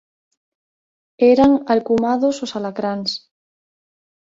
[1.33, 3.11] Eran alcumados os "alacráns".